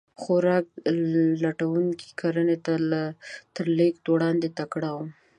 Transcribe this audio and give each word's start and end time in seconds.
خوراک 0.21 0.67
لټونکي 1.43 2.09
کرنې 2.19 2.57
ته 2.65 2.73
تر 3.55 3.65
لېږد 3.77 4.05
وړاندې 4.13 4.47
تکړه 4.59 4.89
وو. 4.95 5.05